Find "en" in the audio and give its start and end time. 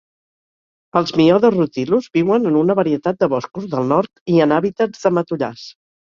2.51-2.57, 4.47-4.55